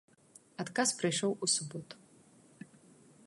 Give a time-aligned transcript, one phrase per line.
[0.63, 1.95] Адказ прыйшоў у суботу.